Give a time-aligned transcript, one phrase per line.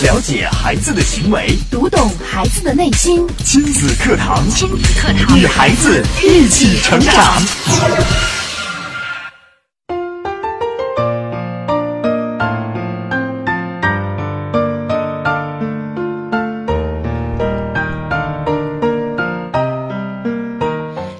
[0.00, 3.26] 了解孩子的行为，读懂孩子的内心。
[3.38, 7.42] 亲子课堂，亲子课堂，与孩子一起成长。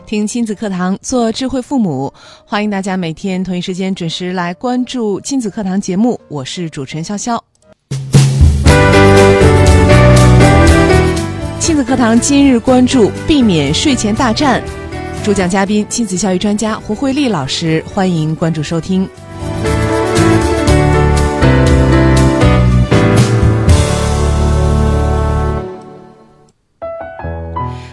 [0.07, 2.15] 听亲子课堂，做智慧父母，
[2.47, 6.21] 欢迎大家每天同一时间准时来关注亲子课堂节目。
[6.29, 7.37] 我是主持人潇潇。
[11.69, 14.65] 亲子课堂今日关注避免睡前大战，
[15.23, 19.07] 主讲嘉宾亲子教育专家胡慧丽老师，欢迎关注收听。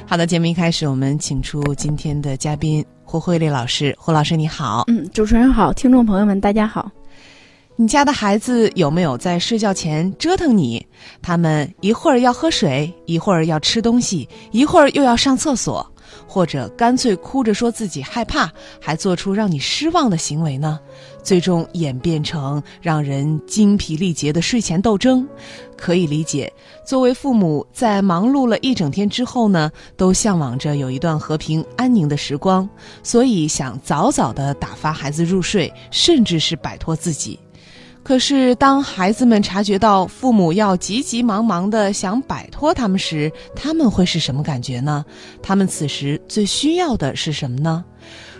[0.07, 3.93] 好的，节目一开始，我们请出今天的嘉宾胡慧丽老师。
[3.99, 4.85] 胡老师，你好。
[4.87, 6.89] 嗯，主持人好，听众朋友们，大家好。
[7.77, 10.85] 你家的孩子有没有在睡觉前折腾你？
[11.21, 15.85] 他们一会儿要喝水，一会儿要吃东西，一会儿又要上厕所，
[16.25, 20.79] 或者干脆哭着说自己害怕，还做出让你失望的行为呢？
[21.21, 25.27] 最终演变成让人精疲力竭的睡前斗争。
[25.75, 26.51] 可以理解，
[26.85, 32.69] 作为父母，在忙碌了一整天之后呢，都向往着有一段和平安宁的时光，
[33.03, 37.37] 所以想早早的打发孩子入睡，甚至是摆脱自己。
[38.05, 45.03] 可是，当孩子们察觉到父母要急急忙忙的想摆脱他们时，他们会是什么感觉呢？
[45.41, 47.83] 他们此时最需要的是什么呢？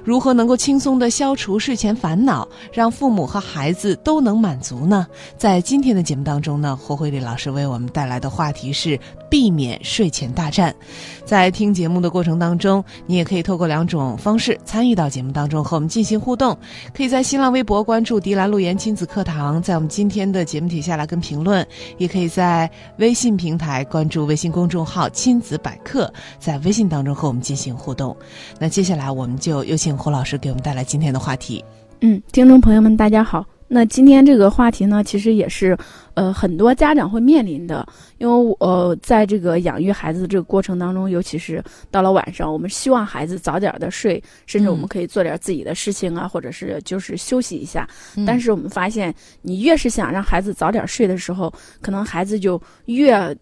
[0.04, 5.08] 如何能够轻松的消除睡前烦恼，让父母和孩子都能满足呢？
[5.36, 9.00] 在今天的节目当中呢，霍慧丽老师为我们带来的话题是
[9.36, 10.74] 避免睡前大战。
[11.26, 16.58] 在听节目的过程当中，你也可以透过两种方式参与到节目当中和我们进行互动。
[16.94, 21.62] 可以在新浪微博关注“迪兰路言亲子课堂”，在我们今天的节目底下来跟评论；
[21.98, 28.16] 也可以在微信平台关注微信公众号“亲子百科”，在微信当中和我们进行互动。
[28.58, 31.62] 那接下来我们就有请胡老师给我们带来今天的话题。
[32.00, 33.55] 嗯，听众朋友们，大家好。
[33.68, 35.76] 那今天这个话题呢，其实也是，
[36.14, 37.86] 呃，很多家长会面临的，
[38.20, 47.88] 因为呃，在这个养育孩子的这个过程当中，尤其是到了晚上，我们希望孩子早点的睡，甚至我们可以做点自己的事情啊，或者是就是休息一下。
[48.26, 51.52] 但是我们发现，你越是想让孩子早点睡的时候，
[51.82, 53.36] 可能孩子就越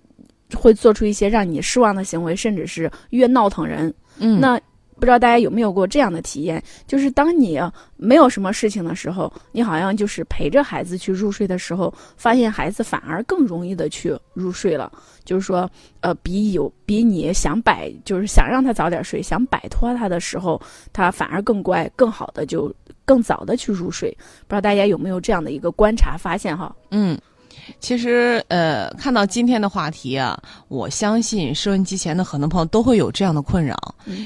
[0.55, 3.93] 会做出一些让你失望的行为，甚至是越闹腾人。
[4.19, 4.59] 嗯，那。
[4.95, 7.59] 不知道大家有没有过这样的体验，就是当你
[7.97, 14.91] 没有什么事情的时候，你好像就是陪着孩子去入睡的时候，发现孩子反而更容易的去入睡了。
[15.25, 15.69] 就是说，
[16.01, 20.61] 呃，比有比你想摆，就是想让他早点睡，想摆脱他的时候，
[20.91, 22.73] 他反而更乖，更好的就
[23.05, 24.11] 更早的去入睡。
[24.47, 26.75] 不知道大家有没有这样的一个观察发现哈？
[26.91, 27.17] 嗯。
[27.79, 30.37] 其实，呃，看到今天的话题啊，
[30.67, 33.75] 我相信收音机前的很多朋友都会有这样的困扰，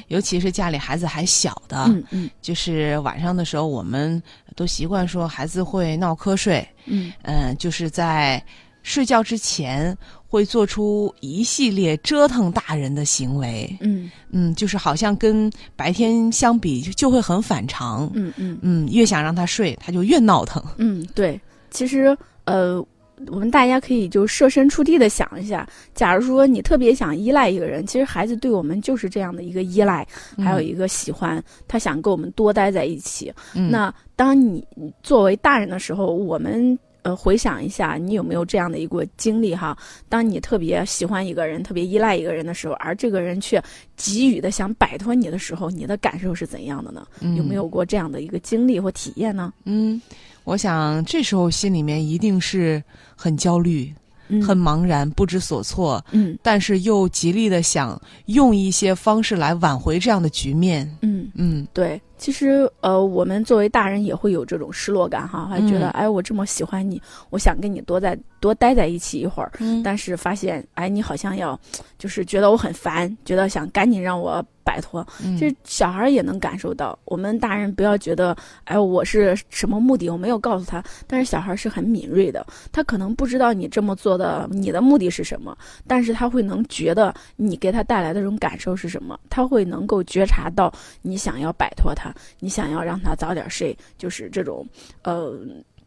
[0.07, 4.21] 尤其是家里孩子还小的，嗯嗯，就是晚上的时候，我们
[4.55, 8.43] 都习惯说孩子会闹瞌睡，嗯嗯，就是在
[8.83, 9.95] 睡觉之前
[10.27, 21.39] 会做出一系列折腾大人的行为，嗯嗯，就是好像跟白天相比就会很反常，嗯嗯嗯，越想让他睡，他就越闹腾，嗯，对，
[21.69, 22.85] 其实呃。
[23.27, 30.07] 我们大家可以就设身处地的想一下，假如说你特别想依赖一个人，其实孩子对我们就是这样的一个依赖，
[30.37, 33.33] 还有一个喜欢，他想跟我们多待在一起。
[33.53, 34.65] 那当你
[35.01, 39.77] 作为大人的时候，我们呃回想一下，你有没有这样的一个经历哈？
[40.09, 43.63] 当你特别喜欢一个人，特别依赖一个人的时候，而这个人却
[43.95, 47.07] 急于的想摆脱你的时候，你的感受是怎样的呢？
[47.37, 49.53] 有没有过这样的一个经历或体验呢？
[49.63, 50.01] 嗯。
[50.43, 52.81] 我想这时候心里面一定是
[53.17, 53.93] 很焦虑、
[54.41, 56.03] 很茫然、不知所措。
[56.11, 60.89] 嗯，但是又极力的想用一些方式来挽回这样的局面。
[61.01, 62.01] 嗯嗯，对。
[62.17, 69.51] 其实呃，我们作为大人也会有这种失落感哈，还觉得哎，我这么喜欢你，我想跟你多在多待在一起一会儿。
[69.59, 71.59] 嗯，但是发现哎，你好像要
[71.97, 74.43] 就是觉得我很烦，觉得想赶紧让我。
[74.67, 76.99] 摆脱，其实小孩也能感受到。
[77.05, 78.35] 我们大人不要觉得，
[78.65, 80.83] 哎，我是什么目的，我没有告诉他。
[81.07, 90.69] 但是小孩是很敏锐的，他可能不知道你这么做的，你的目的是什么，但是他会能觉得你给他带来的这种感受是什么，他会能够觉察到
[91.01, 92.06] 你想要摆脱他，
[92.39, 94.65] 你想要让他早点睡，就是这种，
[95.03, 95.39] 呃。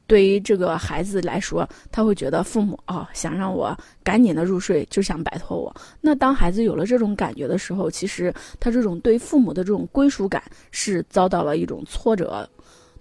[0.07, 3.73] 对于这个孩子来说，他会觉得父母哦想让我
[4.03, 5.73] 赶紧的入睡，就想摆脱我。
[6.01, 12.45] 那当孩子有了这种感觉的时候，其实他这种对父母的这种归属感是遭到了一种挫折。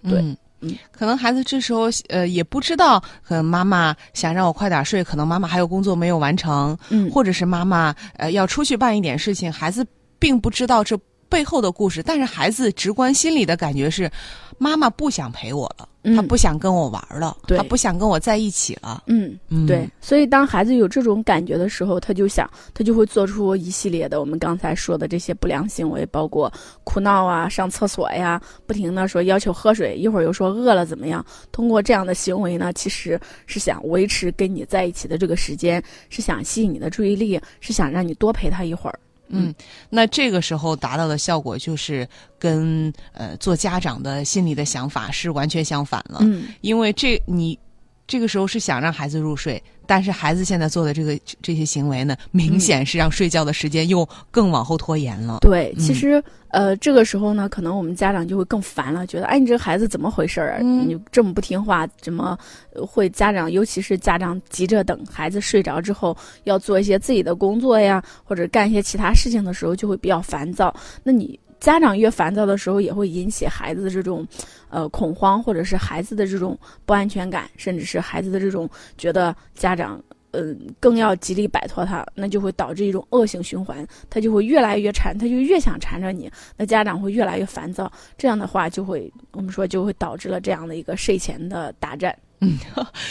[0.04, 0.20] 对，
[0.60, 9.84] 嗯，可能孩子这时候呃也不知道，可能妈妈想让我快点睡，可能妈妈还有工作没有完成，嗯，或者是妈妈呃要出去办一点事情，孩子
[10.20, 10.96] 并不知道这
[11.30, 14.10] 背后的故事，但是孩子直观心里的感觉是，
[14.58, 19.38] 妈妈不想陪我了，嗯他不想跟我玩了，对他不想跟我在一起了，嗯。
[19.48, 31.24] 嗯，对，所以当孩子有这种感觉的时候，他就想，他就会做出一系列的我们刚才说的这些不良行为，包括哭闹啊、上厕所呀、不停的说要求喝水，一会儿又说饿了怎么样。
[31.52, 38.98] 通过这样的行为呢，其实是想维持跟你在一起的这个时间，是想吸引你的注意力，是想让你多陪他一会儿。
[39.32, 39.54] 嗯，
[39.88, 46.18] 那这个时候达到的效果就是跟呃做家长的心里的想法是完全相反了。
[46.22, 47.58] 嗯，因为这你
[48.06, 55.38] 这个时候是想让孩子入睡，但是孩子现在做的这个这些行为呢，明显是让睡觉的时间又更往后拖延了。
[55.40, 60.58] 对，嗯其实、呃，这个时候呢，可能我们家长就会更烦了，觉得哎，你这个孩子怎么回事儿啊？
[60.62, 62.38] 嗯你这么不听话，怎么
[62.72, 70.72] 呃会家长，尤其是家长急着等孩子睡着之后，要做一些自己的工作呀，或者干一些其他事情的时候，就会比较烦躁。
[71.02, 74.26] 那你家长越烦躁的时候，也会引起孩子的这种
[74.70, 78.68] 呃恐慌，或者是孩子的这种不安全感，甚至是孩子的这种
[78.98, 80.02] 觉得家长。
[80.32, 92.16] 嗯，更要极力摆脱他，那就会导致一种恶性循环，他就会越来越缠，他就越想缠着你，那家长会越来越烦躁，这样的话就会，我们说就会导致了这样的一个睡前的大战。
[92.38, 92.56] 嗯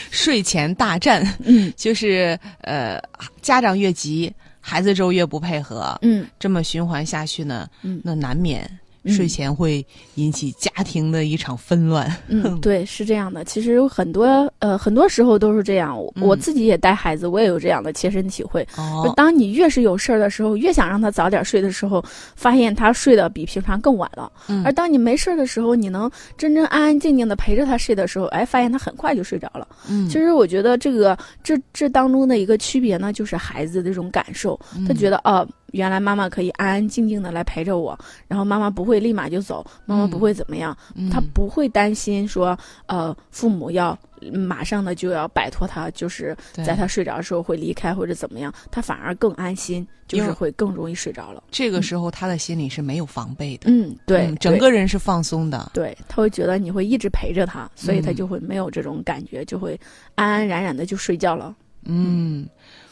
[0.10, 2.98] 睡前大战嗯 就是呃，
[3.42, 6.28] 家长越急，孩子就越不配合，嗯。
[6.40, 8.02] 这么循环下去呢，嗯。
[8.04, 8.80] 那难免嗯
[9.10, 9.86] 睡前会
[10.16, 12.10] 引起家庭的一场纷乱。
[12.28, 13.44] 嗯， 对，是这样的。
[13.44, 14.26] 其实有很多
[14.60, 15.98] 呃，很多时候都是这样。
[16.22, 18.66] 我自己也带孩子，我也有这样的切身体会。
[18.76, 22.04] 就哦，当你越是有事儿的时候，越想让他早点睡的时候，
[22.36, 24.32] 发现他睡得比平常更晚了。
[24.48, 29.68] 嗯而当你没事儿的时候，你能真正安安静静的陪着他睡的时候，哎，发现他很快就睡着了。
[29.90, 35.48] 嗯其实我觉得这个这这当中的一个区别呢，就是孩子的这种感受，他觉得得哦。
[35.72, 41.10] 原来妈妈可以安安静静的来陪着我，然后妈妈不会立马就走，妈妈不会怎么样，嗯。
[41.10, 42.58] 他不会担心说，
[42.88, 43.98] 呃，父母要
[44.32, 51.44] 马上的就要摆脱他，就是在他睡着的时候会离开或者怎么样，他反而更安心，就是会更容易睡着了。
[51.50, 55.72] 这个时候他的心里是没有防备的，嗯，对，嗯整个人是放松的。
[55.74, 59.80] 对，他会觉得你会一直陪着他，所以他嗯就会没有这种感觉，就会
[60.16, 61.56] 安安然然的就睡觉了。
[61.86, 62.48] 嗯，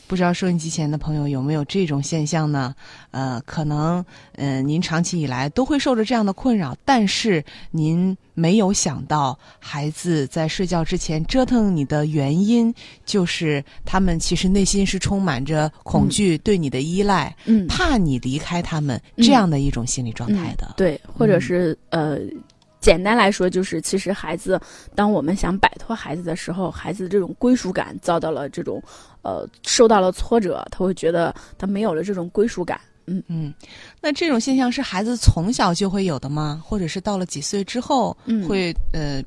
[0.08, 2.74] 不知道收音机前的朋友有没有这种现象呢？
[3.12, 4.04] 呃，可能
[4.36, 12.74] 呃您长期以来都会受着这样的困扰，但是您没有想到孩子在睡觉之前折腾你的原因，
[13.06, 20.74] 就是他们其实内心是充满着恐惧、对你的依赖，嗯，怕你离开他们嗯这样的一种心理状态的。
[20.78, 22.20] 对，或者嗯是、呃。
[22.88, 24.58] 简单来说，就是其实孩子，
[24.96, 28.82] 当我们想摆脱孩子的时候，孩子的这种归属感遭到了这种，
[29.24, 32.80] 呃，受到了挫折，他会觉得他没有了这种归属感。
[33.08, 33.54] 嗯嗯，
[34.02, 36.62] 那这种现象是孩子从小就会有的吗？
[36.64, 39.22] 或者是到了几岁之后嗯会、呃，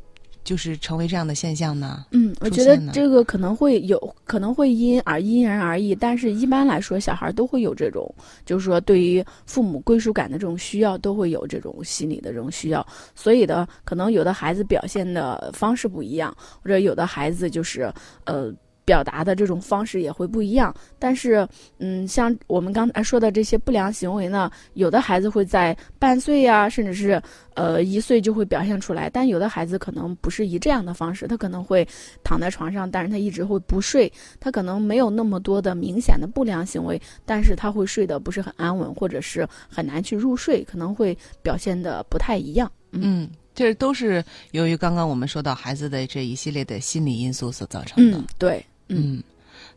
[0.50, 2.04] 就是成为这样的现象呢？
[2.10, 8.12] 嗯，我觉得这个可能会有，可能会因而因人而异，但是一般来说，小孩都会有这种，
[8.44, 12.84] 就是说对于父母归属感的这种需要，都会有这种心理的这种需要。
[13.14, 17.82] 所以呢，可能有的孩子表现的方式不一样，或者有的孩子就是
[18.24, 18.52] 呃。
[18.90, 21.46] 表达的这种方式也会不一样，但是，
[21.78, 27.22] 嗯，像我们刚才说的这些不良行为呢，有的孩子会在半岁呀、甚至是
[27.54, 31.86] 呃一岁就会表现出来，但有的孩子可能不是以这样的方式，他可能会
[32.24, 42.68] 躺在床上，但是他一直会不睡，他可能没有那么多的明显的不良行为，但是他会睡得不是很安稳，或者是很难去入睡，可能会表现的不太一样。
[42.90, 48.18] 嗯，这都是由于刚刚我们说到孩子的这一系列的心理因素所造成的。
[48.18, 49.22] 嗯，对，嗯嗯，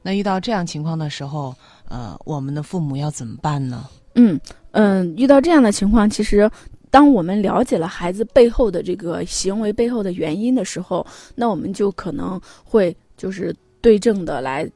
[0.01, 1.55] 那遇到这样情况的时候，
[1.87, 3.87] 呃，我们的父母要怎么办呢？
[4.15, 4.39] 嗯
[4.71, 6.49] 嗯，遇到这样的情况，其实。
[6.93, 11.03] 当我们了解了孩子背后的这个行为背后的原因的时候，
[11.33, 13.51] 那我们就可能会就是
[13.81, 14.69] 对症的来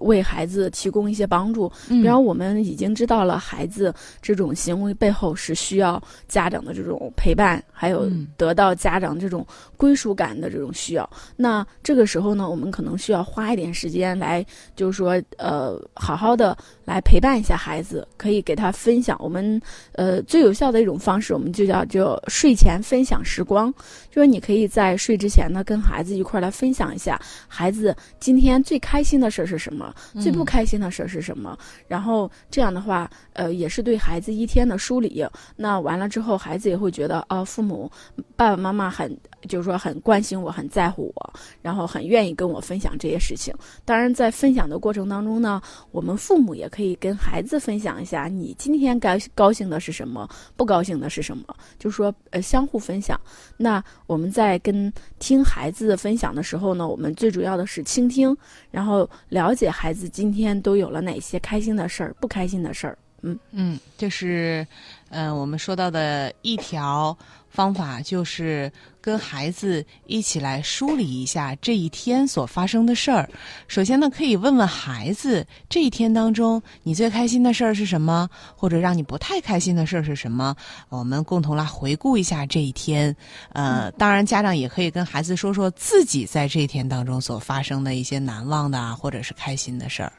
[0.00, 1.70] 为孩子提供一些帮助。
[1.88, 11.08] 嗯比方我们已经知道了孩子这种行为背后是需要家长的这种陪伴，还有嗯得到家长这种归属感的这种需要。
[11.36, 19.16] 那这个时候呢，我们可能需要花一点时间来，就是说，呃，好好的来陪伴一下孩子，可以给他分享。
[19.20, 19.60] 我们
[19.92, 23.72] 呃最有效的一种方式，我们就叫就睡前分享时光，
[24.10, 29.85] 就是你可以在睡之前呢，跟孩子一块儿来分享一下孩子今天最开心的事儿是什么。
[29.86, 31.56] 么，最不开心的事儿是什么。
[31.86, 35.24] 然后这样的话，呃，也是对孩子一天的梳理。
[35.56, 37.90] 那完了之后，孩子也会觉得啊，父母
[38.34, 39.16] 爸爸妈妈很。
[39.46, 43.54] 就是说很关心我，很在乎我，然后很愿意跟我分享这些事情。
[43.84, 45.62] 当然，在分享的过程当中呢，
[45.92, 51.44] 我们父母也可以跟孩子分享一下，你今天该高兴的是什么，不高兴的是什么，
[51.78, 53.20] 就是说呃相互分享。
[53.56, 58.36] 那我们在跟听孩子分享的时候呢，我们最主要的是倾听，
[58.72, 62.96] 然后了解孩子今天都有了哪些开心的事儿，不开心的事儿。
[63.22, 64.66] 嗯嗯，这是
[65.10, 67.16] 嗯我们说到的一条。
[67.56, 68.70] 方法就是
[69.00, 73.26] 跟孩子一起来梳理一下这一天所发生的事儿。
[73.66, 80.54] 首先呢，可以问问孩子这一天当中你最开心的事儿是什么，或者让你不太开心的事儿是什么。
[80.90, 83.16] 我们共同来回顾一下这一天。
[83.54, 90.12] 呃，当然家长也可以跟孩子说说自己在这一天当中所发生的一些难忘的啊，或者是开心的事儿。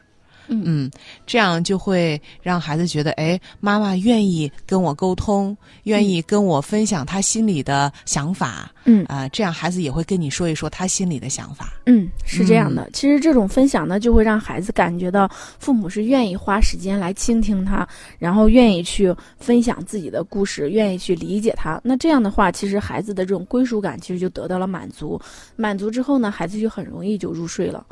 [0.50, 0.90] 嗯，
[1.26, 8.72] 这样就会让孩子觉得，哎，妈妈愿意跟我沟通，愿意跟我分享他心里的想法。
[8.86, 11.74] 嗯啊，这样孩子也会跟你说一说他心里的想法。
[11.86, 12.90] 嗯，是这样的。
[12.94, 17.88] 其实这种分享呢，就会让孩子感觉到父母是愿意花时间来倾听他，
[18.18, 21.80] 然后愿意去分享自己的故事，愿意去理解他。
[21.84, 25.20] 那这样的话，其实孩子的这种归属感其实就得到了满足。
[25.58, 27.86] 满足之后呢，孩子就很容易就入睡了。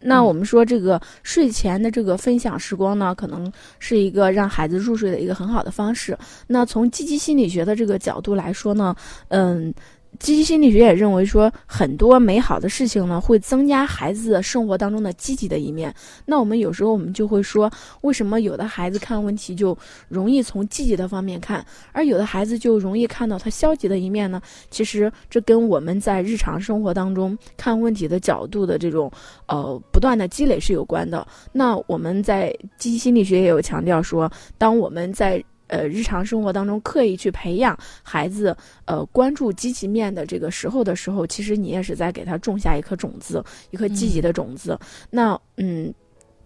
[0.00, 6.16] 那我们说这个睡前的这个分享时光呢，可能是一个让孩子入睡的一个很好的方式。
[6.46, 8.94] 那从积极心理学的这个角度来说呢，
[9.28, 9.74] 嗯。
[10.18, 15.94] 积极心理学也认为说，很多美好的事情呢，会增加孩子生活当中的积极的一面。
[16.24, 17.70] 那我们有时候我们就会说，
[18.02, 19.76] 为什么有的孩子看问题就
[20.08, 24.40] 容易从积极的方面看，而有的孩子就容易看到他消极的一面呢？
[24.70, 29.10] 其实这跟我们在日常生活当中看问题的角度的这种
[29.46, 31.26] 呃不断的积累是有关的。
[31.52, 44.78] 那我们在积极心理学也有强调说，当我们在呃，日常生活当中刻意去培养孩子，呃，关注积极面的这个时候的时候，其实你也是在给他种下一颗种子，一颗积极的种子。
[45.10, 45.92] 那，嗯。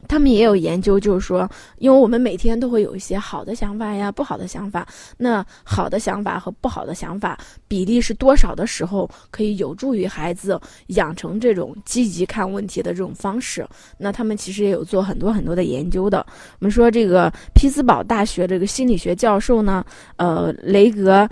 [0.09, 4.87] 他们也有研究，就是说，因为我们每天都会有一些好的想法呀，不好的想法。
[5.16, 7.38] 那好的想法和不好的想法
[7.69, 13.66] 比例是多少的时候，可以有助于孩子养成这种积极看问题的这种方式。
[13.99, 16.26] 那他们其实也有做很多很多的研究的。
[16.59, 19.85] 我们说这个匹兹堡大学这个心理学教授呢，
[20.16, 21.28] 呃，雷格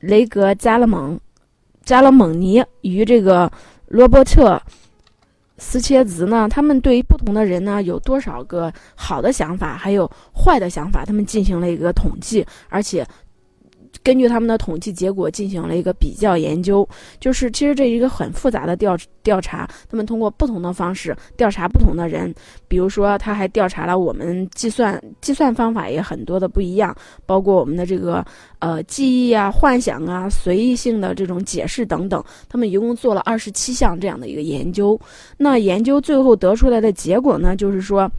[0.00, 1.18] 雷格加勒蒙
[1.84, 3.50] 加勒蒙尼与这个
[3.88, 4.60] 罗伯特。
[5.62, 6.48] 斯切茨呢？
[6.50, 13.06] 他们对于不同的人呢，有多少个好的想法，还有坏的想法，他们进行了一个统计，而且。
[14.02, 16.88] 根据他们的统计结果进行了一个比较研究，
[17.20, 19.68] 就是其实这一个很复杂的调调查。
[19.88, 22.34] 他们通过不同的方式调查不同的人，
[22.66, 26.94] 比如说他还调查了我们计算计算方法也很多的不一样，
[27.26, 28.24] 包括我们的这个
[28.58, 32.22] 呃记忆啊、幻想啊、随意性的这种解释等等。
[32.48, 34.98] 他们一共做了二十七项这样的一个研究。
[35.36, 38.10] 那研究最后得出来的结果呢，就是说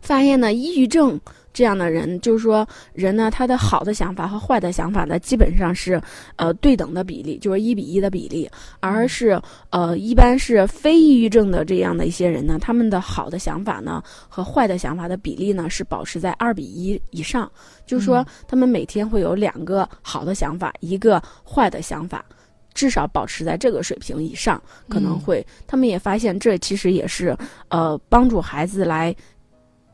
[0.00, 1.20] 发现呢，抑郁症。
[1.54, 6.02] 这样的人，就是说人呢，他的好的想法和坏的想法呢，基本上是
[6.34, 8.50] 呃对等的比例，就是一比一的比例。
[8.80, 17.50] 而是呃，一般是非抑郁症的这样的一些人呢，他们的好的想法呢和坏的想法的比例呢是保持在二比一以上。
[17.86, 22.24] 就是说，他们每天会有两个好的想法，一个坏的想法，
[22.74, 25.46] 至少保持在这个水平以上，可能会。
[25.68, 27.36] 他们也发现，这其实也是
[27.68, 29.14] 呃帮助孩子来。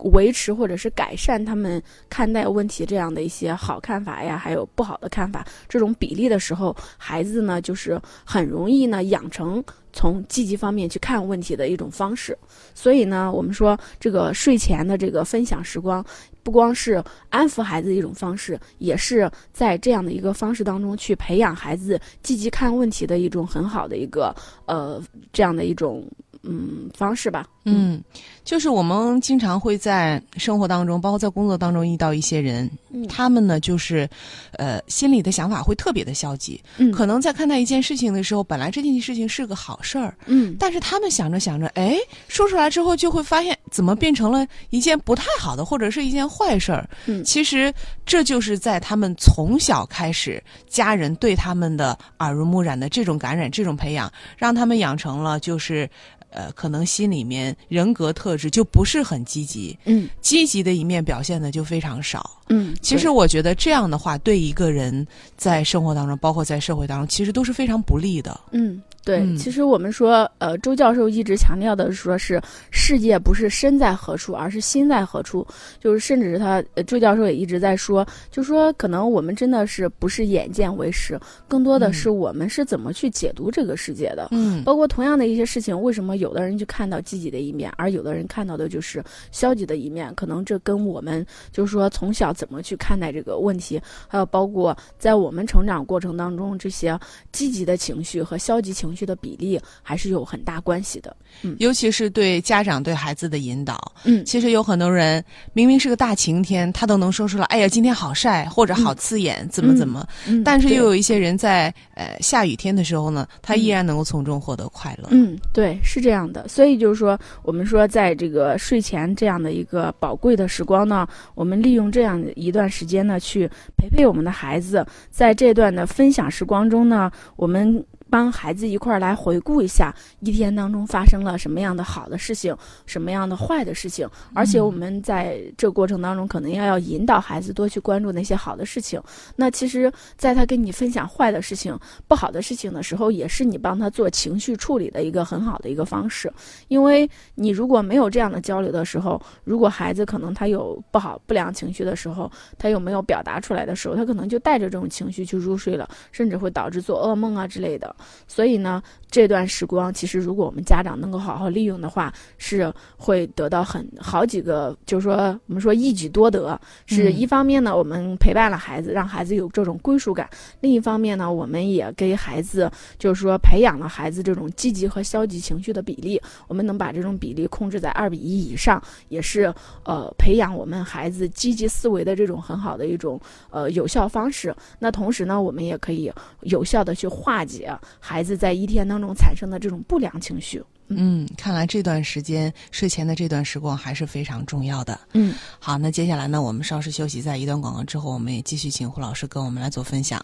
[0.05, 12.37] 维持或者是改善他们看待问题这样的一些好看法呀，还有不好的看法这种比例的时候，孩子呢就是很容易呢养成从积极方面去看问题的一种方式。
[12.75, 16.05] 所以呢，我们说这个睡前的这个分享时光，
[16.43, 24.35] 不光是安抚孩子一种方式，也是在这样的一个方式当中去培养孩子积极看问题的一种很好的一个
[24.67, 25.03] 呃
[25.33, 26.05] 这样的一种。
[26.43, 27.47] 嗯，方式吧。
[27.65, 28.03] 嗯，
[28.43, 32.69] 就是我们经常会在生活当中，包括在工作当中遇到一些人，
[33.07, 34.09] 他们呢就是，
[34.53, 36.59] 呃，心里的想法会特别的消极。
[36.79, 40.17] 嗯，可能在看待一件事情的时候，本来这件事情是个好事儿。
[40.25, 41.97] 嗯，但是他们想着想着，哎，
[42.29, 46.89] 说出来之后就会发现，怎么变成了一件不太好的，或者是一件坏事儿。
[47.05, 47.73] 嗯，其实
[48.07, 55.89] 这就是在他们从小开始，家人对他们的耳濡目染的这种感染、这种培养，让他们养成了就是。
[56.33, 62.75] 呃，可能心里面人格特质就不是很积极，嗯，积极的一面表现的就非常少，嗯。
[62.81, 68.39] 其实我觉得这样的话，对一个人在生活当中，包括在社会当中，其实都是非常不利的。
[68.53, 72.41] 嗯，对，嗯其实我们说，呃，周教授一直强调的说是
[72.71, 75.47] 世界不是身在何处，而是心在何处。
[75.79, 84.29] 就是甚至是他，呃周教授也一直在说，就说可能我们真的是不是眼见为实，更多的嗯是我们是怎么去解读这个世界的。
[84.33, 89.03] 嗯包括同样的一些事情，为什么有的人去看到积极的一面，而有的人看到的就是
[89.33, 90.15] 消极的一面？
[90.15, 96.99] 可能这跟我们就是说从小怎么去看待这个问题，还有包括在我们成长过程当中，这些
[97.33, 101.17] 积极的情绪和消极情绪的比例还是有很大关系的。
[101.43, 103.81] 嗯尤其是对家长对孩子的引导。
[104.05, 110.07] 嗯其实有很多人明明是个大晴天，他都能说出来，哎呀，今天好晒，或者好刺眼，怎么怎么。
[110.27, 115.09] 嗯，但是又有一些人在呃下雨天的时候呢，他依然能够从中获得快乐。
[115.11, 116.47] 嗯，对，是这样的。
[116.49, 127.85] 所以就是说，我们说在这个睡前这样的一个宝贵的时光呢，我们利用这样的一段时间呢，去陪陪我们的孩子，在这段的分享时光中呢，我们。
[128.11, 139.01] 帮孩子一块儿来回顾一下一天当中发生了什么样的好的事情，什么样的坏的事情，而且我们在这过程当中，可能要要引导孩子多去关注那些好的事情。
[139.37, 146.33] 那其实，在他跟你分享坏的事情、不好的事情的时候，也是你帮他做情绪处理的一个很好的一个方式。
[146.69, 157.95] 因为你如果没有这样的交流的时候，如果孩子可能他有不好不良情绪的时候，他有没有表达出来的时候，他可能就带着这种情绪去入睡了，甚至会导致做噩梦啊之类的。
[158.27, 166.61] 所以呢，这段时光其实如果我们家长能够好好利用的话，是会得到很好几个，就是说我们说一举多得。
[166.87, 170.27] 是嗯一方面呢，我们陪伴了孩子，让孩子有这种归属感；
[170.61, 176.21] 另一方面呢，我们也给孩子就是说培养了孩子这种积极和消极情绪的比例。
[176.49, 179.53] 我们能把这种比例控制在二比一以上，也是
[179.85, 184.55] 呃培养我们孩子积极思维的这种很好的一种呃有效方式。
[184.79, 186.11] 那同时呢，我们也可以
[186.43, 190.63] 有效的去化解孩子在一天当中产生的这种不良情绪。
[190.93, 194.99] 嗯，看来这段时间睡前的这段时光还是非常重要的。
[195.13, 200.21] 嗯，好，那接下来呢，我们稍事休息，在一段广告之后，我们也继续请胡老师跟我们来做分享。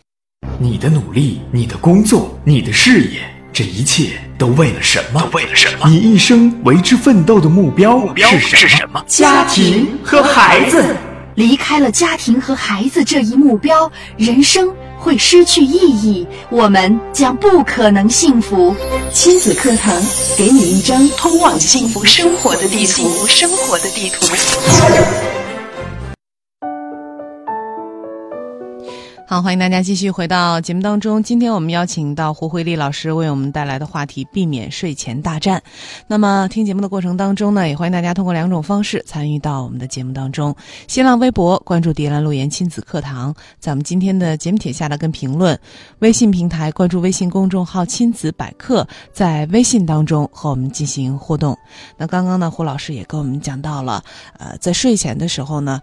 [0.59, 3.21] 你的努力，你的工作，你的事业，
[3.53, 5.21] 这一切都为了什么？
[5.21, 5.89] 都为了什么？
[5.89, 9.05] 你一生为之奋斗的目标是是什么？
[9.07, 10.97] 家庭和孩子。
[11.37, 18.75] 离开了家庭和孩子这一目标，人生会失去意义，我们将不可能幸福。
[19.13, 20.03] 亲子课堂
[20.37, 23.27] 给你一张通往幸福生活的地图。
[23.29, 25.46] 生活的地图。
[29.29, 31.21] 好，欢迎大家继续回到节目当中。
[31.21, 35.61] 今天我们邀请到胡慧丽老师为我们带来的话题：避免睡前大战。
[36.07, 40.55] 那么听节目的过程当中呢，也欢迎大家通过两种方式参与到我们的节目当中：
[40.87, 45.57] 新浪微博关注“迪兰路言亲子课堂”，在我们今天的节目帖下的跟评论；
[45.99, 51.59] 微信平台关注微信公众号“亲子百科”，在微信当中和我们进行互动。
[51.97, 54.01] 那刚刚呢，胡老师也跟我们讲到了，
[54.39, 55.83] 呃，在睡前的时候呢，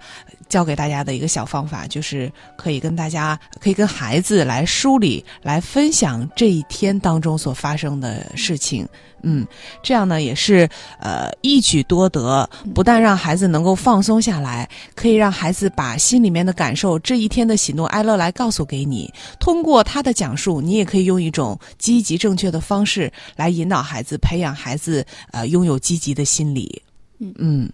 [0.53, 8.87] 教给大家的一个小方法，就是可以跟大家，可以跟孩子来梳理、来分享这一天当中所发生的事情。
[9.23, 9.47] 嗯，
[9.81, 19.11] 这样呢也是呃一举多得，不但让孩子能够放松下来，可以让孩子把心里面的感受、这一天的喜怒哀乐来告诉给你。
[19.39, 26.79] 通过他的讲述，你也可以用一种积极正确的方式来引导孩子，培养孩子呃拥有积极的心理。
[27.19, 27.71] 嗯嗯，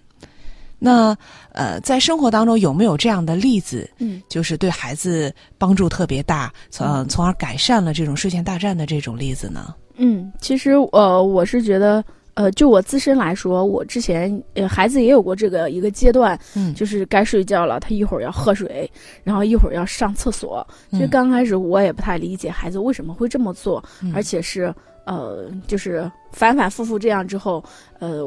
[0.80, 1.16] 那
[1.52, 3.90] 呃，在生活当中有没有这样的例子？
[4.00, 9.76] 嗯就是对孩子帮助特别大，从从而改善了这种睡前大战的这种例子呢？
[9.98, 12.04] 嗯，其实呃，我是觉得。
[12.36, 18.90] 呃，就我自身来说，我之前呃孩子也有过这个一个阶段，嗯就是该睡觉了，他一会儿要喝水，
[19.26, 20.66] 然后一会儿要上厕所。
[20.90, 24.74] 其实嗯刚开始我也不太理解孩子为什么会这么做，嗯而且是
[25.06, 27.62] 呃，就是反反复复这样之后，
[28.00, 28.24] 呃，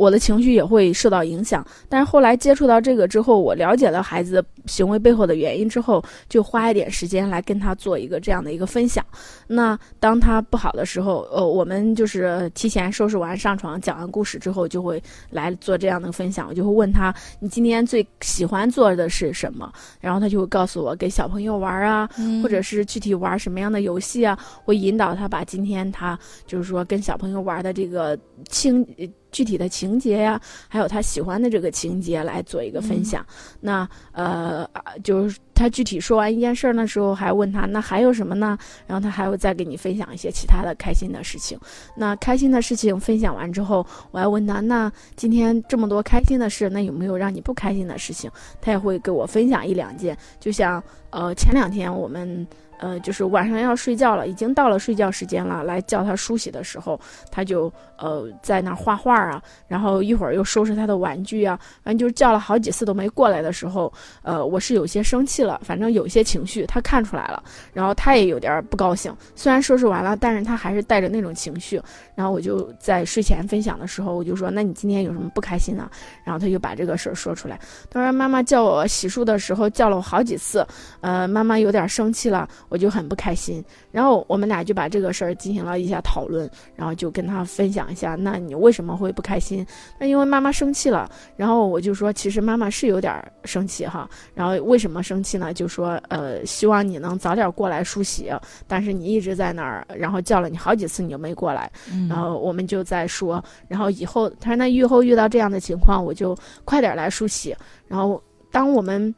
[0.00, 1.62] 我的情绪也会受到影响。
[1.86, 9.04] 但是后来接触到这个之后，我了解了孩子行为背后的原因之后，就花一点时间来跟他做一个这样的一个分享。
[9.46, 16.48] 那当他不好的时候，呃，我们就是提前收拾完上床，讲完故事之后，就会来做这样的分享。
[16.48, 22.08] 我就会问他：“你今天最喜欢做的是什么？”然后他就会告诉我给小朋友玩啊，
[22.42, 33.24] 或者是具体玩什么样的游戏啊，会引导他把今天他就是说跟小朋友玩的这个情呃具体的情节呀、还有他喜欢的这个情节来做一个分享。
[33.60, 38.56] 那呃，啊就是他具体说完一件事儿的时候，还问他那还有什么呢？
[38.86, 41.58] 然后他还会再给你分享一些其他的开心的事情。
[41.96, 48.30] 那开心的事情分享完之后，我还问他那今天这么多开心的事，那有没有让你不开心的事情？
[48.60, 50.16] 他也会给我分享一两件。
[50.38, 52.46] 就像呃前两天我们
[52.80, 56.98] 呃，就是晚上要睡觉了，已经到了睡觉时间了，来叫他梳洗的时候，
[57.30, 67.42] 他就呃在那画画啊，然后一会儿又收拾他的玩具啊，反正就是叫了好几次都没过来的时候，呃，我是有些生气了，反正有些情绪，他看出来了，
[67.74, 69.14] 然后他也有点不高兴。
[69.36, 71.80] 虽然收拾完了，但是他还是带着那种情绪。
[72.14, 75.90] 然后我就在睡前分享的时候，我就说：“那你今天有什么不开心呢？”
[76.24, 77.58] 然后他就把这个事儿说出来。
[77.90, 80.66] 他说：“妈妈叫我洗漱的时候叫了我好几次，
[81.00, 89.66] 呃，妈妈有点生气了。”我就很不开心，然后我们俩就把这个事儿进行了一下讨论，然后就跟他分享一下，那你为什么会不开心？
[89.98, 93.12] 那因为妈妈生气了，然后我就说，其实妈妈是有点
[93.44, 95.52] 生气哈，然后为什么生气呢？
[95.52, 98.30] 就说，呃，希望你能早点过来梳洗，
[98.66, 101.70] 但是你一直在那儿，然后叫了你好几次，你就没过来，
[102.08, 107.52] 然后我们就在说，然后以后他说那以后遇到这样的情况，我就快点来梳洗，
[107.88, 109.12] 然后当我们。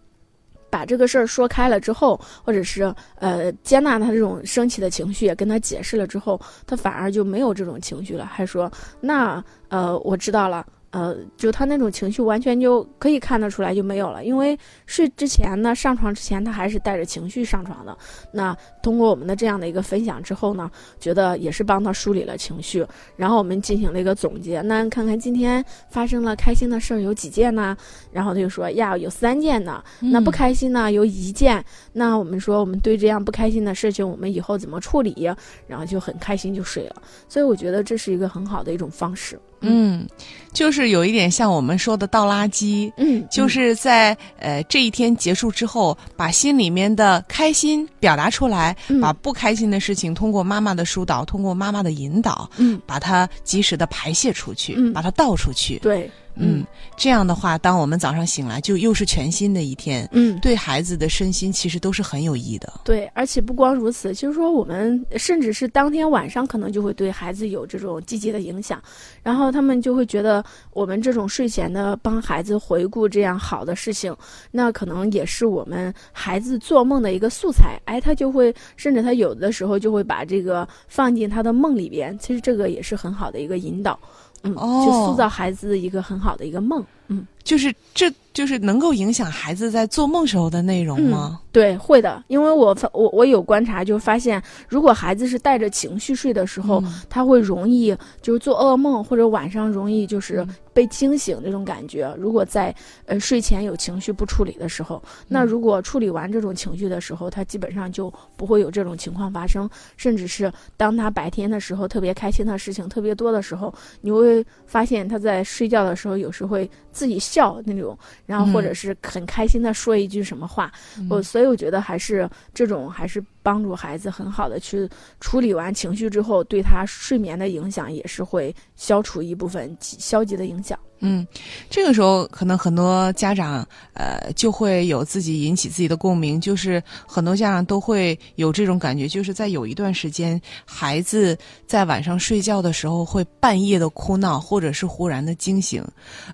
[0.72, 2.82] 把这个事儿说开了之后，或者是
[3.16, 10.64] 呃接纳他这种生气的情绪，也跟他解释了之后，他反而就没有这种情绪了，还说那呃我知道了。
[10.92, 14.24] 呃，就他那种情绪，完全就可以看得出来就没有了。
[14.24, 17.96] 因为睡之前呢，上床之前他还是带着情绪上床的。
[18.30, 22.86] 那通过我们的这样的一个分享之后呢，觉得也是帮他梳理了情绪。
[23.16, 27.74] 然后我们进行了一个总结，那看看今天发生了开心的事儿有几件呢？
[28.12, 29.82] 然后他就说呀，有三件呢。
[30.00, 31.64] 那不开心呢，有一件。
[31.94, 35.30] 那我们说，我们对这样不开心的事情，我们以后怎么处理？
[35.66, 36.96] 然后就很开心就睡了。
[37.28, 39.40] 所以我觉得这是一个很好的一种方式。
[39.62, 40.06] 嗯，
[40.52, 56.10] 就是有一点像我们说的倒垃圾，嗯，就是在呃这一天结束之后，把心里面的开心表达出来，把不开心的事情通过妈妈的疏导，通过妈妈的引导，嗯，把它及时的排泄出去，嗯，把它倒出去，对。
[56.34, 56.64] 嗯，
[56.96, 60.08] 这样的话，当我们早上醒来，就又是全新的一天。
[60.12, 62.72] 嗯，对孩子的身心其实都是很有益的。
[62.84, 68.82] 对，而且不光如此，就是说我们甚至是当天晚上可能就会对孩子有这种积极的影响，
[69.22, 70.42] 然后他们就会觉得
[70.72, 74.14] 我们这种睡前的帮孩子回顾这样好的事情，
[74.50, 77.78] 那可能也是我们孩子做梦的一个素材。
[77.84, 82.18] 哎，他就会甚至他有的时候就会把这个放进他的梦里边。
[82.18, 83.98] 其实这个也是很好的一个引导。
[84.42, 88.12] 嗯，就塑造孩子一个很好的一个梦，嗯，就是这。
[88.32, 91.38] 就是能够影响孩子在做梦时候的内容吗？
[91.52, 92.24] 对，会的。
[92.28, 102.10] 因为我发我我有观察，就发现如果孩子是带着情绪睡的时候，他会容易就是做噩梦，或者晚上容易就是被惊醒这种感觉。
[102.16, 102.74] 如果在
[103.04, 109.68] 呃睡前有情绪不处理的时候，那如果处理完这种情绪的时候，他基本上就不会有这种情况发生。
[109.98, 117.98] 甚至是当他白天的时候特别开心的事情特别多的时候，你会发现他在睡觉的时候有时会自己笑那种。
[118.26, 120.70] 然后或者是很开心的说一句什么话，
[121.08, 124.88] 我所以我觉得还是这种还是帮助孩子很好的去
[125.20, 130.78] 处理完情绪之后，对他睡眠的影响也是会消除一部分消极的影响。
[131.04, 131.26] 嗯，
[131.68, 145.84] 这个时候可能很多家长呃就会有自己引起自己的共鸣，就是很多家长都会有这种感觉，就是在有一段时间，孩子在晚上睡觉的时候会半夜的哭闹，或者是忽然的惊醒，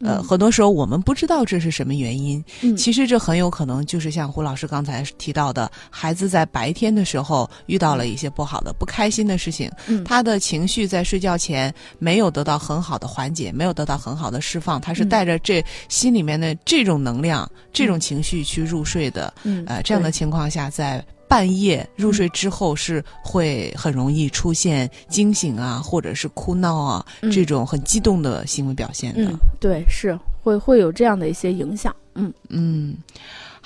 [0.02, 2.44] 呃，很多时候我们不知道这是什么原因。
[2.60, 14.58] 嗯，其实这很有可能就是像胡老师刚才提到的，孩子在白天的时候遇到了一些不好的、不开心的事情，嗯，他的情绪在睡觉前没有得到很好的缓解，没有得到很好的释。
[14.58, 19.32] 放，他是带着这心里面的这种能量、这种情绪去入睡的。
[19.44, 29.30] 嗯，呃，这样的情况下，在半夜入睡之后，是会很容易出现惊醒啊，或者是哭闹啊这种很激动的行为表现的。
[29.30, 31.94] 嗯，对，是会会有这样的一些影响。
[32.14, 32.96] 嗯嗯，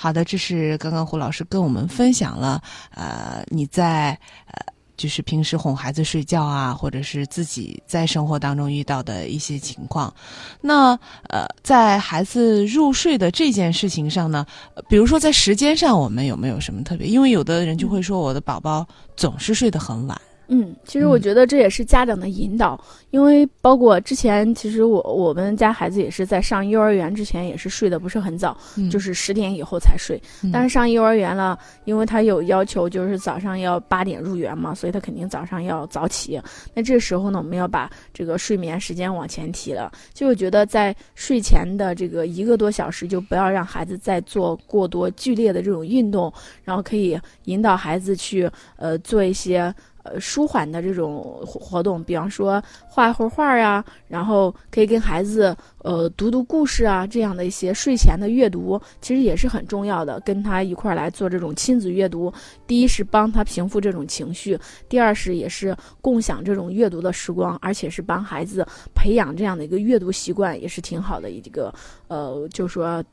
[0.03, 2.61] 好的，这是刚刚胡老师跟我们分享了，
[2.93, 4.09] 呃，你在
[4.47, 4.73] 呃。
[4.95, 10.13] 就是平时哄孩子睡觉啊，或者是自己在生活当中遇到的一些情况。
[10.61, 10.91] 那
[11.29, 14.45] 呃，在孩子入睡的这件事情上呢，
[14.87, 17.07] 比如说在时间上，我们有没有什么特别？
[17.07, 18.87] 因为有的人就会说，我的宝宝
[19.17, 20.21] 总是睡得很晚。
[20.47, 22.79] 嗯，其实我觉得这也是家长的引导，
[23.11, 28.55] 因为包括之前，其实我我们家孩子也是在上幼儿园之前也是睡得不是很早，
[28.91, 30.21] 就是十点以后才睡。
[30.51, 36.39] 但是上幼儿园了，因为他有要求，就是早上要八点入园嘛，所以他肯定早上要早起。
[36.73, 39.91] 那这时候呢，我们要把这个睡眠时间往前提了。
[40.13, 46.31] 就我觉得在睡前的这个一个多小时，就不要让孩子再做过多剧烈的这种运动，
[46.63, 49.73] 然后可以引导孩子去呃做一些。
[50.03, 60.19] 呃舒缓的这种活动，比方说画一会儿画呀，然后可以跟孩子呃读读故事啊，这样的一些睡前的阅读，其实也是很重要的。
[60.21, 62.31] 跟他一块儿来做这种亲子阅读，
[62.67, 71.73] 第一是帮他平复这种情绪，第二是也是共享这种阅读的时光，而且是帮孩子培养这样的一个阅读习惯，也是挺好的一个
[72.07, 73.03] 呃，就说。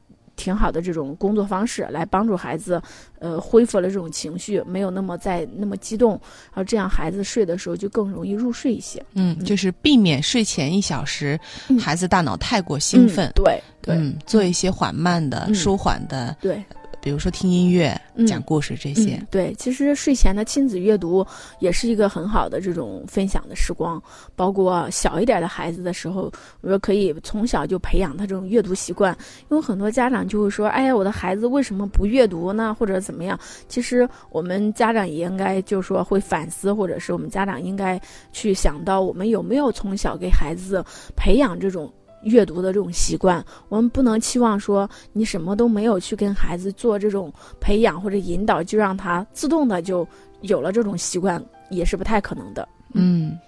[0.40, 2.80] 挺好的这种工作方式，来帮助孩子，
[3.18, 9.04] 呃，恢复了这种情绪，没有那么再那么激动，然后这样孩子睡的时候就更容易入睡一些。
[9.12, 11.38] 嗯，就是避免睡前一小时
[11.78, 13.30] 孩子大脑太过兴奋。
[13.34, 16.34] 对对，嗯，做一些缓慢的、舒缓的。
[16.40, 16.64] 对。
[17.02, 21.26] 比如说听音乐、讲故事这些，对，其实睡前的亲子阅读
[21.58, 24.00] 也是一个很好的这种分享的时光。
[24.36, 29.16] 包括小一点的孩子的时候，我说可以从小就培养他这种阅读习惯。
[29.50, 32.76] 因为很多家长就会说：“哎呀，我的孩子为什么不阅读呢？
[32.78, 38.00] 或者怎么样？”其实我们家长也应该就是说会反思，或者是我们家长应该
[38.32, 40.84] 去想到，我们有没有从小给孩子
[41.16, 41.92] 培养这种。
[42.22, 50.06] 阅读的这种习惯，我们不能期望说你什么都没有去跟孩子做这种培养或者引导，就让他自动的就
[50.42, 52.68] 有了这种习惯，也是不太可能的。
[52.92, 53.38] 嗯。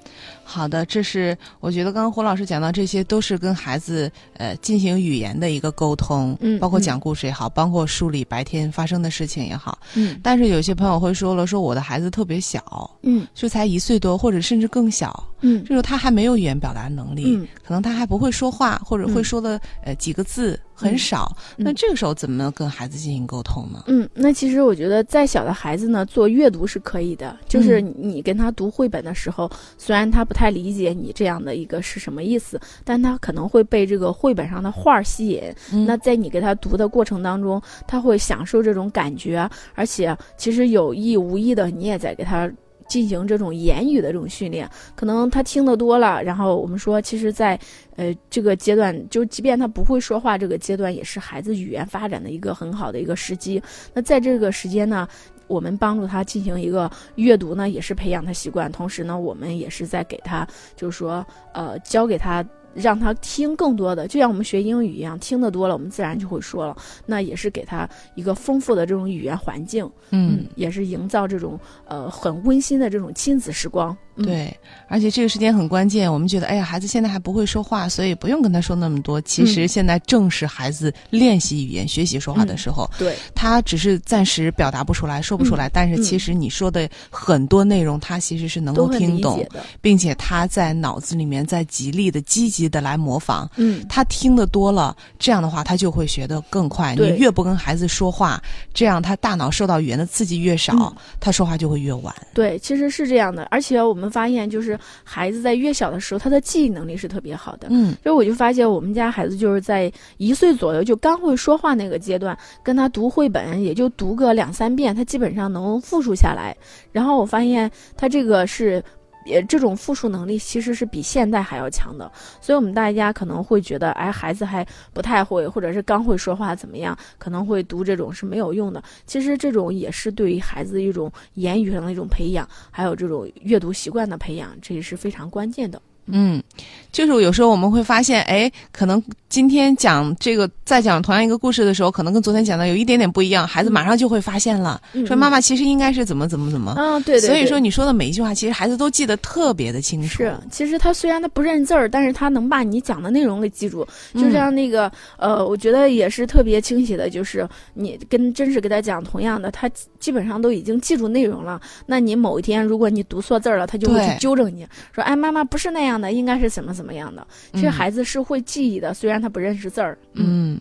[0.44, 10.18] 好的，这是我觉得刚刚胡老师讲到，这些都是跟孩子呃进行语言的一个沟通，嗯，包括讲故事也好，包括梳理白天发生的事情也好，嗯。
[10.22, 23.84] 但是有些朋友会说了，说我的孩子特别小，嗯，就才一岁多，或者甚至更小，嗯，就是他还没有语言表达能力，嗯，可能他还不会说话，或者会说的呃几个字很少，那这个时候怎么跟孩子进行沟通呢？
[23.86, 35.42] 嗯，那其实我觉得再小的孩子呢，做阅读是可以的，就是你跟他读绘本的时候，虽然他不太理解你这样的一个是什么意思，但他可能会被这个绘本上的画吸引。
[35.84, 42.50] 那在你给他读的过程当中，他会享受这种感觉，而且其实有意无意的，你也在给他
[42.88, 44.66] 进行这种言语的这种训练。
[44.96, 47.58] 可能他听得多了，然后我们说，其实，在
[47.96, 53.62] 呃这个阶段，就即便他不会说话，这个阶段也是孩子语言发展的一个很好的一个时机。
[53.92, 55.06] 那在这个时间呢？
[55.52, 58.72] 我们帮助他进行一个阅读呢，也是培养他习惯。
[58.72, 62.42] 同时呢，我们也是在给他，就是说，呃，教给他，
[62.74, 66.74] 让他听更多的，就像我们学英语一样，听得多了，我们自然就会说了。
[67.04, 73.94] 那也是给他一个丰富的这种语言环境，嗯，也是营造这种呃很温馨的这种亲子时光。
[74.16, 74.54] 对，
[74.88, 76.12] 而且这个时间很关键。
[76.12, 79.18] 我们觉得，哎呀，孩子现在还不会说话，所以不用跟他说那么多。
[79.22, 82.88] 其实现在正是孩子练习语言、学习说话的时候。
[82.98, 89.42] 对，他只是暂时表达不出来，说不出来，但是其实你说的很多内容，他其实是能够听懂，
[89.80, 93.50] 并且他在脑子里面在极力的、积极的来模仿。
[93.56, 96.94] 嗯，他听得多了，这样的话他就会学得更快。
[96.94, 98.42] 你越不跟孩子说话，
[98.74, 102.14] 这样他大脑受到语言的刺激越少，他说话就会越晚。
[102.34, 104.01] 对，其实是这样的，而且我们。
[104.02, 107.68] 我们发现，就是孩子在越小的时候，他的记忆能力是特别好的。
[107.70, 116.52] 嗯，所以我就发现，我们家孩子就是在一岁左右就刚会说话那个阶段，跟他读绘本，也就读个两三遍，他基本上能复述下来。
[116.90, 118.82] 然后我发现，他这个是。
[119.24, 128.82] 也这种复述能力其实是比现代还要强的，所以我们大家可能会觉得，哎，孩子还不太会，或者是刚会说话怎么样，可能会读这种是没有用的。
[129.06, 135.80] 其实这种也是对于孩子一种言语上的一种培养，还有这种阅读习惯的培养，这也是非常关键的。
[136.06, 136.42] 嗯，
[136.90, 146.74] 就是有时候我们会发现，哎，可能今天讲这个，在讲同样一个故事的时候，可能跟昨天讲的有一点点不一样，孩子马上就会发现了，说妈妈其实应该是怎么怎么怎么。
[146.76, 147.28] 嗯，对对。
[147.28, 150.08] 所以说你说的每一句话，其实孩子都记得特别的清楚。
[150.08, 153.86] 是，其实他虽然他不认字儿，但是他能把你讲的内容给记住。
[154.14, 161.60] 就像那个，呃，我觉得也是特别清晰的，就是你跟真是给他讲同样的，他基本上都已经记住内容了。
[161.86, 165.91] 那你某一天如果你读错字儿了，他就会去纠正你说，哎，妈妈不是那样。
[165.92, 167.26] 样的应该是怎么怎么样的？
[167.52, 169.98] 其实孩子是会记忆的，虽然他不认识字儿。
[170.14, 170.58] 嗯，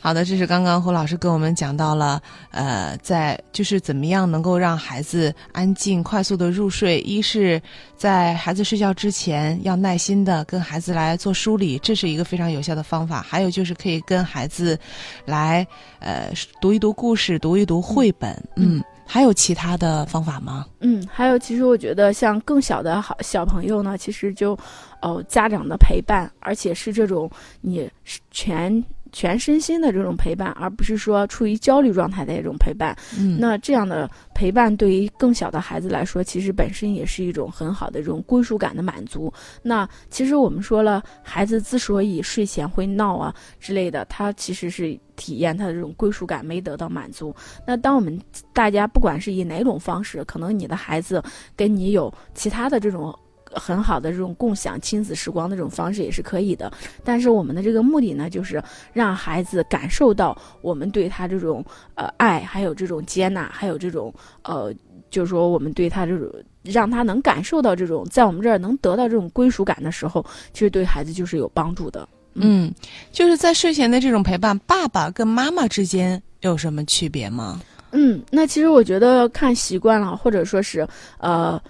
[0.00, 7.00] 好的，这是刚刚胡老师跟我们讲到了，呃，在就是怎么样能够让孩子安静、快速的入睡。
[7.00, 7.60] 一是
[7.96, 13.20] 在孩子睡觉之前要耐心的跟孩子来做梳理，这是一个非常有效的方法。
[13.20, 14.78] 还有就是可以跟孩子
[15.26, 15.66] 来
[15.98, 16.30] 呃
[16.60, 18.30] 读一读故事，读一读绘本。
[18.56, 18.80] 嗯。
[19.12, 20.64] 还有其他的方法吗？
[20.78, 24.56] 嗯，还有，其实我觉得像更小的好小朋友呢，其实就，
[25.02, 27.28] 哦，家长的陪伴，而且是这种
[27.60, 27.90] 你
[28.30, 28.72] 全
[29.12, 32.96] 全身心的这种陪伴，而不是说处于焦虑状态的一种陪伴。
[33.18, 34.10] 嗯，那这样的。
[34.32, 39.30] 陪伴对于更小的孩子来说，其实本身也是一种很好的这种归属感的满足。
[39.62, 47.34] 那其实我们说了，孩子之所以睡前会闹啊之类的，他其实是体验他的这种归属感没得到满足。
[47.66, 48.18] 那当我们
[48.54, 51.22] 大家不管是以哪种方式，可能你的孩子
[51.54, 53.14] 跟你有其他的这种。
[53.52, 64.72] 很好的这种共享亲子时光的这种方式也是可以的，但是我们的这个目的呢，就是让孩子感受到我们对他这种呃爱，还有这种接纳，还有这种呃，
[65.10, 66.28] 就是说我们对他这种
[66.62, 72.08] 让他能感受到这种在我们这儿能得到这种归属感的时候，其实对孩子就是有帮助的。
[72.34, 72.72] 嗯，
[73.10, 77.60] 就是在睡前的这种陪伴，爸爸跟妈妈之间有什么区别吗？
[77.90, 80.86] 嗯，那其实我觉得看习惯了，或者说是
[81.18, 81.60] 呃。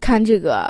[0.00, 0.68] 看这个，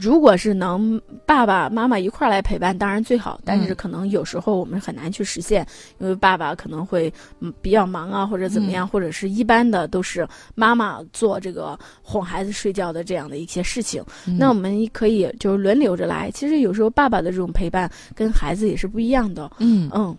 [0.00, 3.40] 如果是能爸爸妈妈一块儿来陪伴，当然最好。
[3.44, 5.66] 但是可能有时候我们很难去实现，
[5.98, 14.02] 因为爸爸可能会嗯比较忙啊，或者怎么样，或者是一般的都是妈妈做这个哄孩子睡觉的这样的一些事情。
[14.38, 16.30] 那我们可以就是轮流着来。
[16.30, 19.50] 其实有时候爸爸的这种陪伴跟孩子也是不一样的。
[19.58, 20.16] 嗯嗯。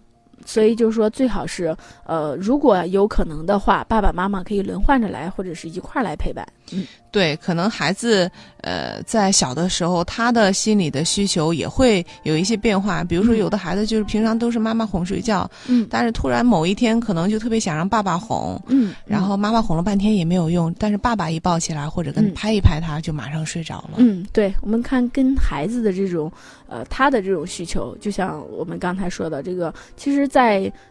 [0.49, 6.43] 所以就是说，最好是，呃，如果有可能的话，爸爸妈妈可以轮换着来，或者是一块儿来陪伴。
[6.71, 8.29] 嗯，对，可能孩子，
[8.61, 13.03] 呃，在小的时候，他的心理的需求也会有一些变化。
[13.03, 23.97] 比如说，有的孩子就是平常都是妈妈哄睡觉，嗯，但是突然某一天，可能就特别想让爸爸哄，嗯，然后妈妈哄了半天也没有用，但是爸爸一抱起来或者跟拍一拍他，就马上睡着了。
[23.97, 26.31] 嗯，对，我们看跟孩子的这种，
[26.67, 30.27] 呃，他的这种需求，就像我们刚才说的这个，其实。
[30.38, 30.38] 在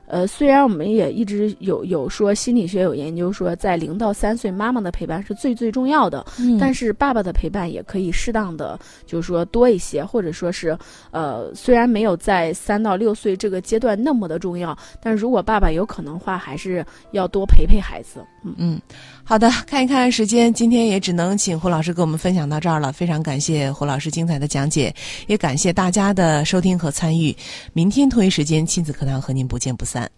[0.06, 6.24] 呃，虽然我们也一直有有说心理学有研究说，在零到三岁，妈妈的陪伴是最最重要的，
[6.58, 10.76] 但是爸爸的陪伴也可以适当的，就是说多一些，或者说是
[11.11, 18.24] 呃，虽然没有在三到六岁这个阶段那么的重要，但是如果爸爸有可能话，还是要多陪陪孩子。
[18.44, 18.81] 嗯嗯，
[19.24, 24.94] 好的，看一看时间，今天也只能请胡老师给我们分享到这儿了，非常感谢胡老师精彩的讲解，
[25.27, 27.37] 也感谢大家的收听和参与，
[27.72, 30.09] 明天同一时间亲子课堂和您不见不散。